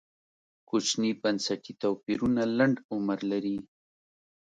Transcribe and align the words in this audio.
کوچني 0.69 1.11
بنسټي 1.21 1.73
توپیرونه 1.83 2.43
لنډ 2.57 2.75
عمر 2.95 3.19
لري. 3.31 3.57